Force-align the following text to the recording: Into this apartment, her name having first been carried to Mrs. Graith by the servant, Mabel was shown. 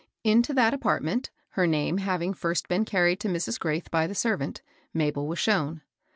Into 0.23 0.51
this 0.51 0.73
apartment, 0.73 1.29
her 1.49 1.67
name 1.67 1.99
having 1.99 2.33
first 2.33 2.67
been 2.67 2.85
carried 2.85 3.19
to 3.19 3.27
Mrs. 3.27 3.59
Graith 3.59 3.91
by 3.91 4.07
the 4.07 4.15
servant, 4.15 4.63
Mabel 4.95 5.27
was 5.27 5.37
shown. 5.37 5.83